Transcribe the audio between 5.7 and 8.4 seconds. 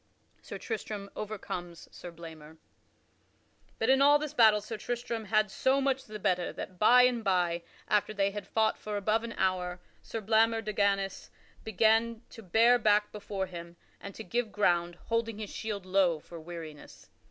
much the better that, by and by after they